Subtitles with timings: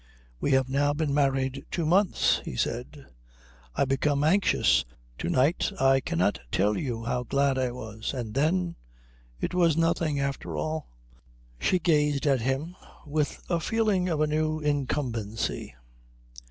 [0.39, 3.05] "We have now been married two months," he said.
[3.75, 4.83] "I become anxious.
[5.19, 8.11] To night I cannot tell you how glad I was.
[8.11, 8.77] And then
[9.39, 10.89] it was nothing after all."
[11.59, 12.75] She gazed at him
[13.05, 15.75] with a feeling of a new incumbency.